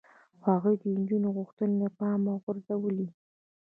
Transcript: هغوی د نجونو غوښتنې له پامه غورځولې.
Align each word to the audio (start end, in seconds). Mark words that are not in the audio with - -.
هغوی 0.47 0.75
د 0.81 0.83
نجونو 0.95 1.29
غوښتنې 1.37 1.75
له 1.83 1.89
پامه 1.99 2.33
غورځولې. 2.43 3.07